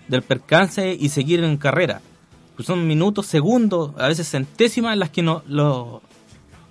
[0.07, 2.01] del percance y seguir en carrera.
[2.55, 6.01] Pues son minutos, segundos, a veces centésimas las que no, lo,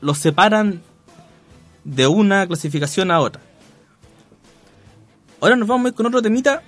[0.01, 0.83] los separan
[1.85, 3.43] de una clasificación a otra.
[5.41, 6.63] Ahora nos vamos a ir con otro temita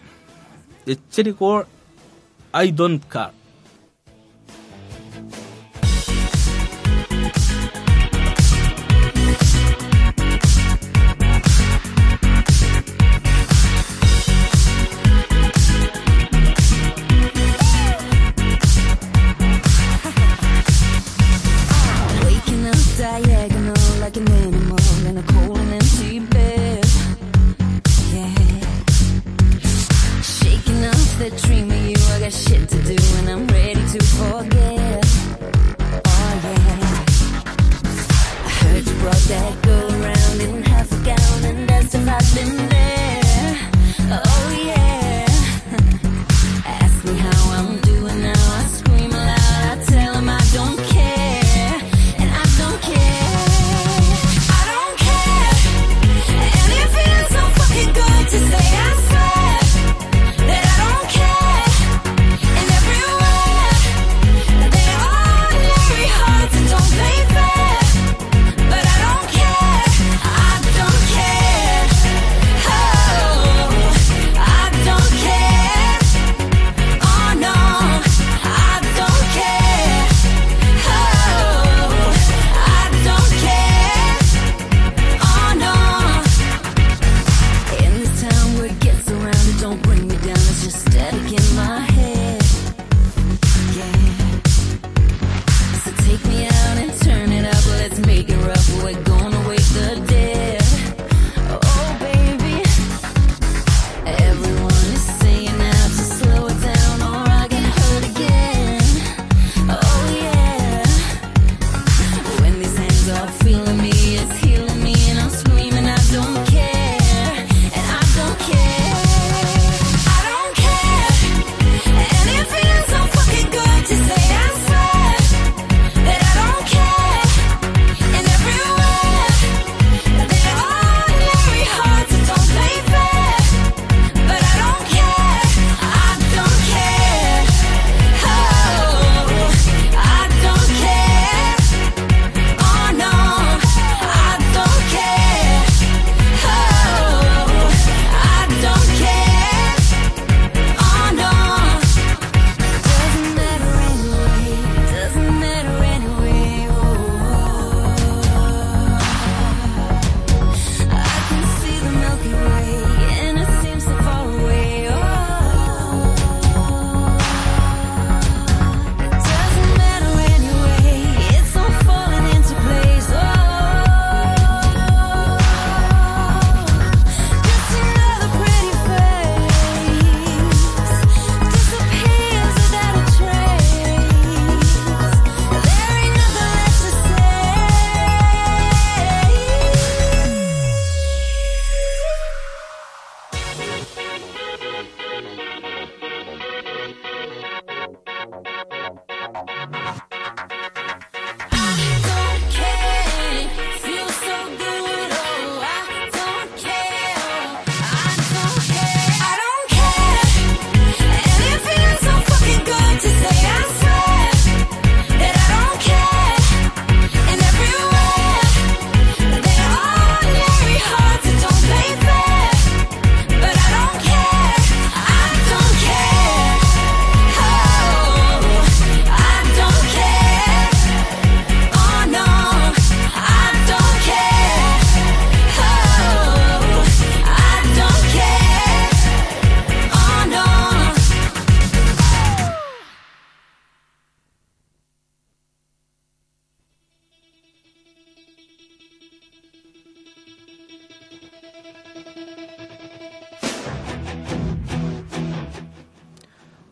[0.84, 1.66] de Cherry Core
[2.52, 3.32] I Don't Care.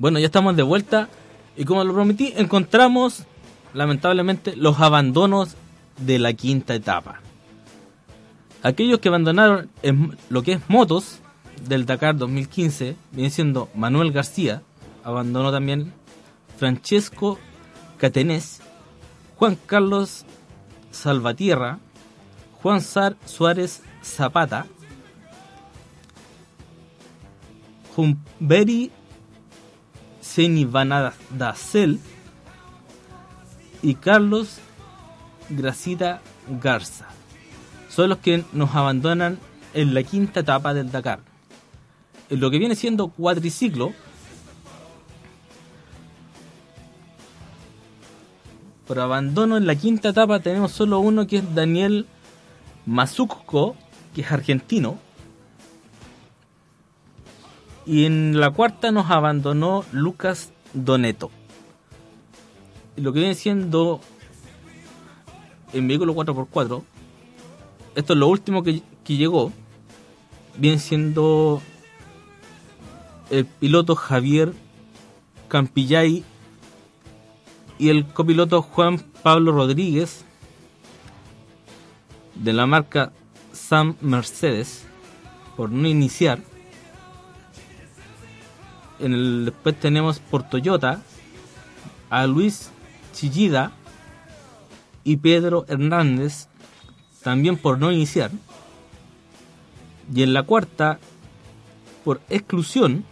[0.04, 1.08] Bueno, ya estamos de vuelta
[1.56, 3.24] y como lo prometí, encontramos
[3.72, 5.56] lamentablemente los abandonos
[5.96, 7.20] de la quinta etapa.
[8.62, 11.20] Aquellos que abandonaron en lo que es motos
[11.66, 14.60] del Dakar 2015, viene siendo Manuel García,
[15.04, 15.94] abandonó también
[16.58, 17.38] Francesco
[17.96, 18.60] Catenés,
[19.36, 20.26] Juan Carlos
[20.90, 21.78] Salvatierra,
[22.60, 24.66] Juan Sar Suárez Zapata,
[30.34, 32.00] Humberi Senivanadacel
[33.82, 34.58] y Carlos
[35.48, 36.20] Gracita
[36.60, 37.06] Garza.
[37.88, 39.38] Son los que nos abandonan
[39.72, 41.20] en la quinta etapa del Dakar.
[42.30, 43.92] En lo que viene siendo cuatriciclo,
[48.86, 52.06] por abandono en la quinta etapa tenemos solo uno que es Daniel
[52.86, 53.76] Mazzucco,
[54.14, 54.98] que es argentino.
[57.86, 61.30] Y en la cuarta nos abandonó Lucas Doneto.
[62.96, 64.00] Lo que viene siendo
[65.72, 66.82] en vehículo 4x4,
[67.94, 69.52] esto es lo último que, que llegó,
[70.56, 71.60] viene siendo
[73.30, 74.52] el piloto Javier
[75.48, 76.24] Campillay
[77.78, 80.24] y el copiloto Juan Pablo Rodríguez
[82.34, 83.12] de la marca
[83.52, 84.86] Sam Mercedes
[85.56, 86.40] por no iniciar
[88.98, 91.02] en el, después tenemos por Toyota
[92.10, 92.70] a Luis
[93.12, 93.72] Chillida
[95.02, 96.48] y Pedro Hernández
[97.22, 98.30] también por no iniciar.
[100.14, 100.98] Y en la cuarta
[102.04, 103.04] por exclusión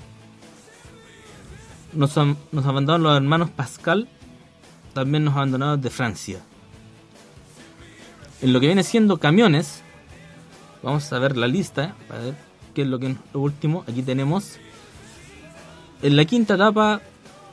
[1.93, 4.09] nos, nos abandonaron los hermanos Pascal
[4.93, 6.41] también nos abandonaron de Francia.
[8.43, 9.83] En lo que viene siendo camiones
[10.83, 12.35] vamos a ver la lista para ver
[12.75, 13.85] qué es lo que lo último.
[13.89, 14.59] Aquí tenemos
[16.03, 17.01] en la quinta etapa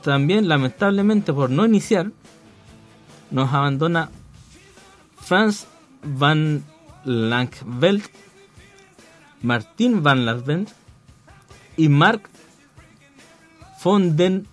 [0.02, 2.10] también lamentablemente por no iniciar
[3.30, 4.10] nos abandona
[5.16, 5.66] Franz
[6.02, 6.64] van
[7.04, 8.02] Lankveld
[9.42, 10.70] Martin van Lasvent
[11.76, 12.28] y Mark
[13.82, 14.46] von den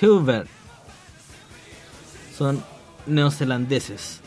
[0.00, 0.46] Heuver.
[2.36, 2.62] Son
[3.06, 4.20] neozelandeses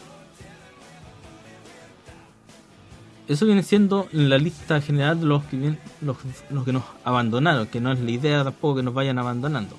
[3.27, 6.17] eso viene siendo en la lista general de los que, vienen- los,
[6.63, 9.75] que nos abandonaron, que no es la idea tampoco que nos vayan abandonando.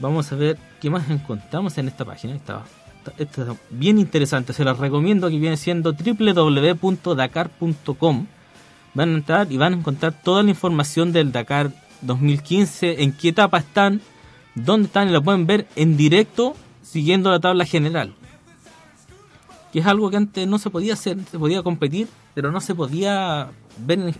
[0.00, 2.34] Vamos a ver qué más encontramos en esta página.
[2.34, 2.62] Esta,
[3.06, 8.26] esta- esta es bien interesante, se las recomiendo que viene siendo www.dakar.com.
[8.94, 11.70] Van a entrar y van a encontrar toda la información del Dakar
[12.02, 14.00] 2015, en qué etapa están,
[14.54, 18.12] dónde están y lo pueden ver en directo siguiendo la tabla general
[19.80, 23.50] es algo que antes no se podía hacer, se podía competir, pero no se podía
[23.78, 24.14] ver en,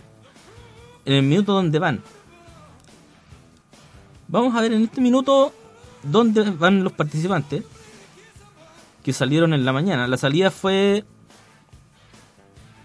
[1.05, 2.03] el minuto donde van.
[4.27, 5.53] Vamos a ver en este minuto
[6.03, 7.63] dónde van los participantes
[9.03, 10.07] que salieron en la mañana.
[10.07, 11.05] La salida fue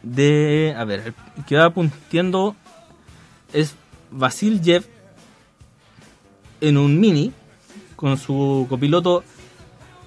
[0.02, 2.56] de, a ver, el que va punteando
[3.52, 3.74] es
[4.10, 4.86] Vasil Jev
[6.62, 7.32] en un mini
[7.96, 9.24] con su copiloto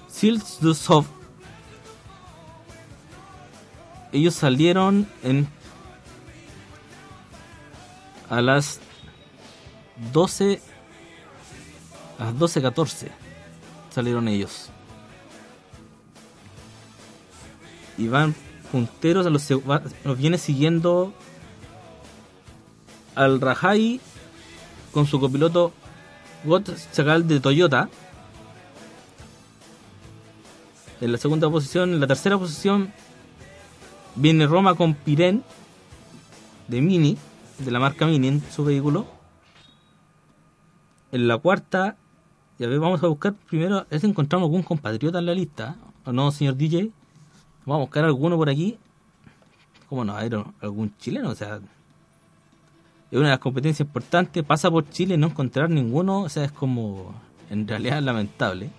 [0.08, 1.15] Silsdusov
[4.16, 5.46] ellos salieron en
[8.28, 8.80] a las
[10.12, 10.60] 12
[12.18, 13.08] a las 12.14
[13.90, 14.70] salieron ellos.
[17.98, 18.34] Y van
[18.72, 21.14] punteros a los, los viene siguiendo
[23.14, 24.00] al Rajai
[24.92, 25.72] con su copiloto
[26.44, 27.88] Got Chacal de Toyota
[31.00, 32.92] en la segunda posición en la tercera posición
[34.16, 35.44] Viene Roma con Pirén
[36.68, 37.18] de Mini,
[37.58, 39.06] de la marca Mini en su vehículo.
[41.12, 41.96] En la cuarta,
[42.58, 45.76] ya ver, vamos a buscar primero, si encontramos algún compatriota en la lista.
[46.06, 46.90] ¿O no, señor DJ?
[47.66, 48.78] Vamos a buscar alguno por aquí.
[49.88, 50.16] ¿Cómo no?
[50.16, 51.28] ¿Hay algún chileno?
[51.30, 51.60] O sea,
[53.10, 54.42] es una de las competencias importantes.
[54.44, 57.14] Pasa por Chile y no encontrar ninguno, o sea, es como,
[57.50, 58.70] en realidad, lamentable.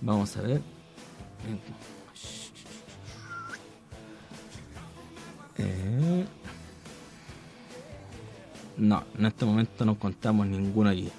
[0.00, 0.71] Vamos a ver.
[5.58, 6.26] Eh,
[8.76, 11.10] No, en este momento no contamos ninguno allí.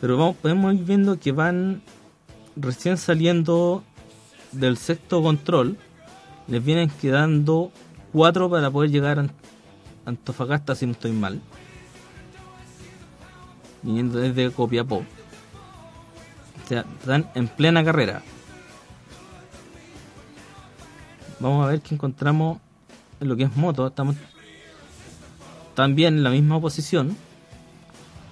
[0.00, 1.82] Pero vamos, podemos ir viendo que van
[2.54, 3.82] recién saliendo
[4.52, 5.76] del sexto control.
[6.48, 7.72] Les vienen quedando
[8.12, 9.26] cuatro para poder llegar a
[10.04, 11.40] Antofagasta si no estoy mal.
[13.82, 15.02] Viniendo desde Copiapó.
[16.62, 18.22] Están en plena carrera.
[21.40, 22.58] Vamos a ver qué encontramos
[23.20, 23.86] en lo que es moto.
[23.86, 24.16] Estamos
[25.74, 27.16] también en la misma posición.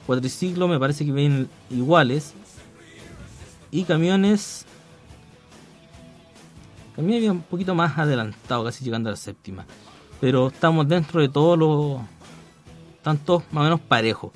[0.07, 2.35] Cuatriciclos me parece que vienen iguales.
[3.70, 4.64] Y camiones.
[6.95, 9.66] Camiones vienen un poquito más adelantado, casi llegando a la séptima.
[10.20, 12.01] Pero estamos dentro de todos los.
[12.97, 14.31] Están más o menos parejos.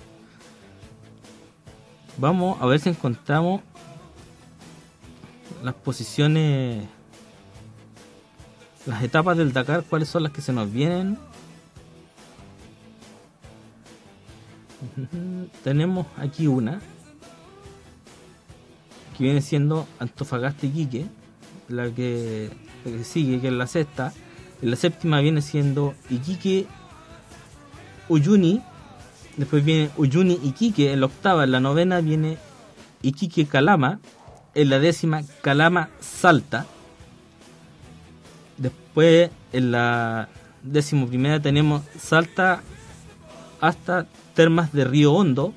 [2.17, 3.61] Vamos a ver si encontramos
[5.65, 6.85] las posiciones,
[8.85, 11.19] las etapas del Dakar, cuáles son las que se nos vienen.
[15.65, 16.81] Tenemos aquí una
[19.17, 21.07] que viene siendo Antofagasta y Quique,
[21.69, 22.51] la que,
[22.85, 24.13] la que sigue, que es la sexta.
[24.61, 26.67] En la séptima viene siendo Iquique
[28.11, 28.61] Uyuni,
[29.39, 32.37] después viene Uyuni Iquique, en la octava, en la novena viene
[33.01, 33.99] Iquique Calama,
[34.55, 36.67] en la décima Calama Salta.
[38.57, 40.29] Después en la
[40.63, 42.63] décimo primera tenemos Salta
[43.61, 45.55] hasta Termas de Río Hondo.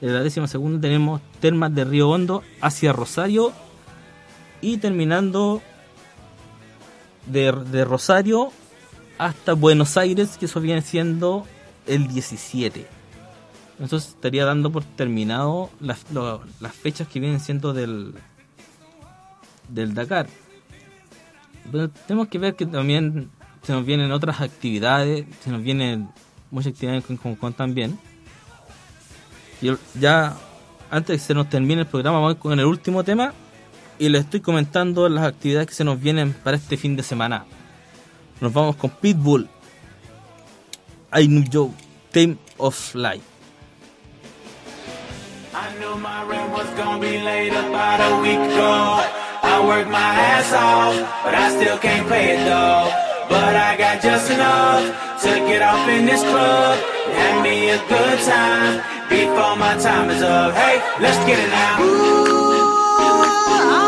[0.00, 3.52] En la décima segunda tenemos Termas de Río Hondo hacia Rosario.
[4.60, 5.62] Y terminando
[7.26, 8.50] de, de Rosario
[9.18, 11.46] hasta Buenos Aires, que eso viene siendo
[11.86, 12.95] el 17.
[13.78, 16.04] Entonces estaría dando por terminado las,
[16.72, 18.14] fechas que vienen siendo del,
[19.68, 20.28] del Dakar.
[22.06, 23.30] Tenemos que ver que también
[23.62, 26.08] se nos vienen otras actividades, se nos vienen
[26.50, 27.98] muchas actividades con Hong Kong también.
[29.60, 30.36] Y ya
[30.90, 33.34] antes de que se nos termine el programa, vamos con el último tema
[33.98, 37.44] y les estoy comentando las actividades que se nos vienen para este fin de semana.
[38.40, 39.48] Nos vamos con Pitbull,
[41.12, 41.74] I Knew You,
[42.12, 43.35] Time of Life.
[45.58, 49.00] I knew my rent was gonna be late about a week ago.
[49.40, 50.94] I worked my ass off,
[51.24, 52.92] but I still can't pay it though.
[53.30, 54.84] But I got just enough
[55.22, 56.76] to get off in this club
[57.08, 60.52] and have me a good time before my time is up.
[60.52, 61.76] Hey, let's get it now.
[63.80, 63.85] I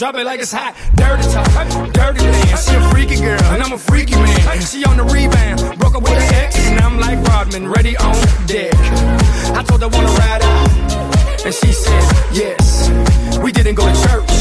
[0.00, 0.72] drop, it like it's hot.
[0.96, 2.64] Dirty talk, dirty dance.
[2.64, 4.60] She a freaky girl, and I'm a freaky man.
[4.62, 8.16] She on the rebound, broke up with her ex, and I'm like Rodman, ready on
[8.46, 8.72] deck.
[9.52, 11.44] I told her wanna ride out.
[11.44, 12.88] And she said, yes.
[13.44, 14.32] We didn't go to church,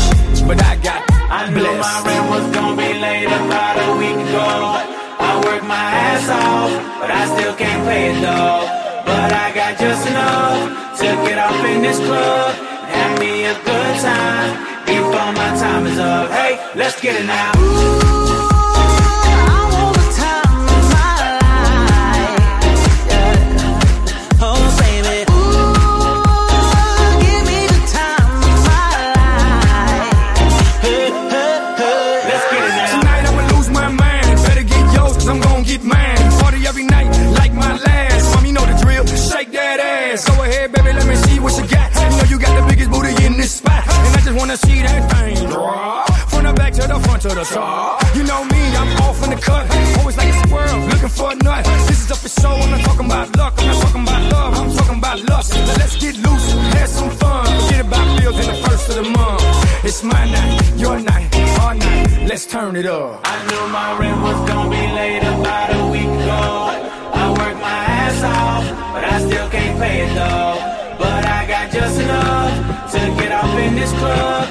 [0.47, 2.05] but I got I knew my blessed.
[2.07, 4.47] rent was gonna be late about a week ago.
[5.19, 8.63] I worked my ass off, but I still can't pay it though.
[9.03, 13.53] But I got just enough to get off in this club and have me a
[13.55, 16.31] good time before my time is up.
[16.31, 17.51] Hey, let's get it now.
[17.55, 18.28] I
[44.29, 46.07] just wanna see that thing drop.
[46.29, 48.03] From the back to the front to the top.
[48.15, 49.65] You know me, I'm off in the cut.
[49.97, 51.65] Always like a squirrel, looking for a nut.
[51.87, 53.53] This is up for show, I'm not talking about luck.
[53.57, 55.53] I'm not talking about love, I'm talking about lust.
[55.53, 57.45] Now let's get loose, have some fun.
[57.61, 59.43] Forget about bills in the first of the month.
[59.83, 61.29] It's my night, your night,
[61.61, 62.27] our night.
[62.29, 63.21] Let's turn it up.
[63.23, 66.43] I knew my rent was gonna be late about a week ago.
[67.21, 70.68] I worked my ass off, but I still can't pay it though.
[73.79, 74.48] This club,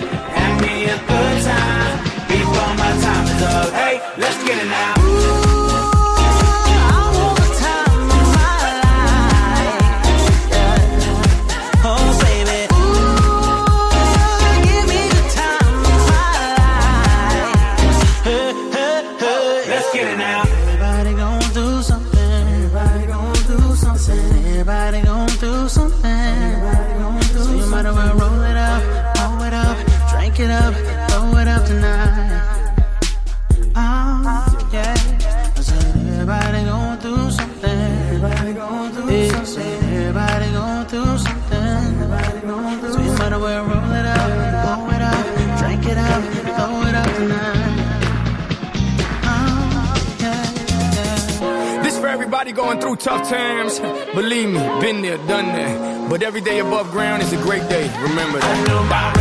[54.19, 56.11] Believe me, been there, done that.
[56.11, 57.85] But every day above ground is a great day.
[58.03, 59.18] Remember that.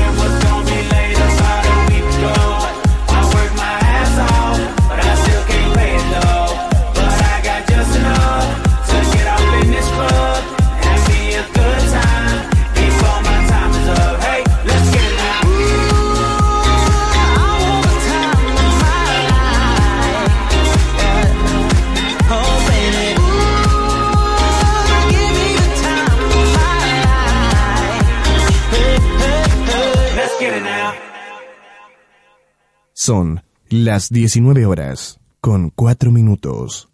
[33.86, 36.90] Las 19 horas con 4 minutos.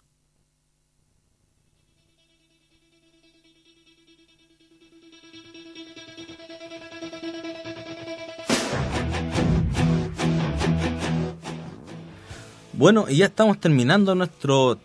[12.74, 14.80] Bueno, y ya estamos terminando nuestro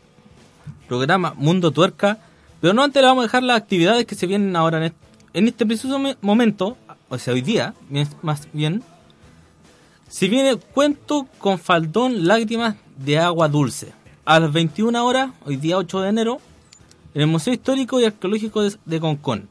[0.86, 2.18] programa Mundo Tuerca,
[2.60, 4.98] pero no antes le vamos a dejar las actividades que se vienen ahora en este,
[5.34, 6.76] en este preciso me- momento,
[7.08, 7.74] o sea, hoy día,
[8.22, 8.82] más bien.
[10.08, 13.92] Si viene cuento con faldón lágrimas de agua dulce.
[14.24, 16.40] A las 21 horas, hoy día 8 de enero,
[17.14, 19.48] en el Museo Histórico y Arqueológico de, Concón.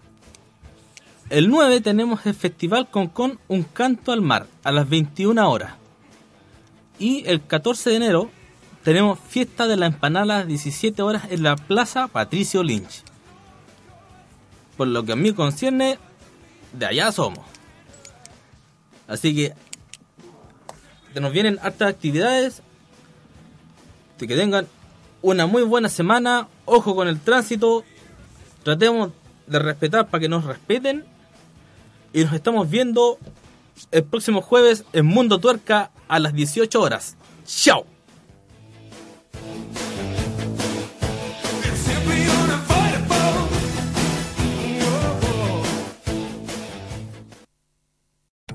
[1.29, 5.73] El 9 tenemos el Festival Concón Un Canto al Mar, a las 21 horas.
[6.97, 8.31] Y el 14 de enero
[8.83, 13.03] tenemos fiesta de la empanada a las 17 horas en la Plaza Patricio Lynch.
[14.75, 15.99] Por lo que a mí concierne,
[16.73, 17.45] de allá somos.
[19.07, 19.53] Así que
[21.19, 22.61] nos vienen hartas actividades.
[24.17, 24.67] De que tengan
[25.21, 26.47] una muy buena semana.
[26.65, 27.83] Ojo con el tránsito.
[28.63, 29.11] Tratemos
[29.45, 31.05] de respetar para que nos respeten.
[32.13, 33.17] Y nos estamos viendo
[33.91, 37.15] el próximo jueves en Mundo Tuerca a las 18 horas.
[37.45, 37.85] ¡Chao!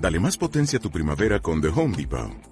[0.02, 2.51] Dale más potencia a tu primavera con The Home Depot.